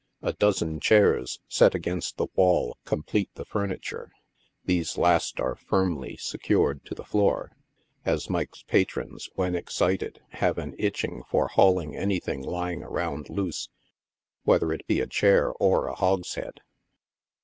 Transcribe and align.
A 0.23 0.33
dozen 0.33 0.79
chairs, 0.79 1.39
set 1.47 1.75
against 1.75 2.17
the 2.17 2.25
wall, 2.33 2.75
complete 2.85 3.29
the 3.35 3.45
furniture; 3.45 4.09
these 4.65 4.97
last 4.97 5.39
are 5.39 5.53
firmly 5.55 6.17
secured 6.17 6.83
to 6.85 6.95
the 6.95 7.03
floor, 7.03 7.51
as 8.03 8.27
Mike's 8.27 8.63
patrons, 8.63 9.29
when 9.35 9.53
excited, 9.55 10.19
have 10.29 10.57
an 10.57 10.73
itch 10.79 11.03
ing 11.03 11.21
for 11.29 11.49
hurling 11.49 11.95
anything 11.95 12.41
lying 12.41 12.81
around 12.81 13.29
loose, 13.29 13.69
whether 14.43 14.71
it 14.73 14.87
be 14.87 15.01
a 15.01 15.05
chair 15.05 15.51
or 15.59 15.85
a 15.85 15.93
hogshead. 15.93 16.61